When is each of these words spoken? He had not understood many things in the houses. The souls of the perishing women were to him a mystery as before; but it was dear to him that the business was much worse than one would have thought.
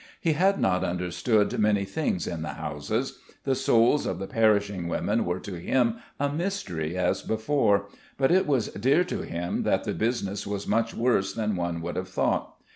He 0.19 0.33
had 0.33 0.59
not 0.59 0.83
understood 0.83 1.59
many 1.59 1.85
things 1.85 2.25
in 2.25 2.41
the 2.41 2.55
houses. 2.55 3.19
The 3.43 3.53
souls 3.53 4.07
of 4.07 4.17
the 4.17 4.25
perishing 4.25 4.87
women 4.87 5.25
were 5.25 5.39
to 5.41 5.59
him 5.59 5.97
a 6.19 6.27
mystery 6.27 6.97
as 6.97 7.21
before; 7.21 7.85
but 8.17 8.31
it 8.31 8.47
was 8.47 8.69
dear 8.69 9.03
to 9.03 9.19
him 9.21 9.61
that 9.61 9.83
the 9.83 9.93
business 9.93 10.47
was 10.47 10.65
much 10.65 10.95
worse 10.95 11.33
than 11.35 11.55
one 11.55 11.83
would 11.83 11.97
have 11.97 12.09
thought. 12.09 12.55